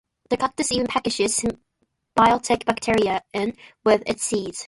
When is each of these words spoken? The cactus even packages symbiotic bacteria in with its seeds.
The 0.31 0.37
cactus 0.37 0.71
even 0.71 0.87
packages 0.87 1.45
symbiotic 2.17 2.65
bacteria 2.65 3.21
in 3.33 3.55
with 3.85 4.01
its 4.07 4.23
seeds. 4.25 4.59